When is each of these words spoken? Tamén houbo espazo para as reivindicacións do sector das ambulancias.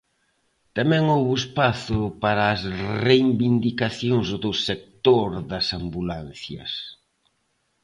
Tamén 0.77 1.03
houbo 1.13 1.33
espazo 1.41 1.99
para 2.23 2.43
as 2.55 2.61
reivindicacións 3.05 4.27
do 4.43 4.51
sector 4.67 5.29
das 5.51 5.67
ambulancias. 5.79 6.71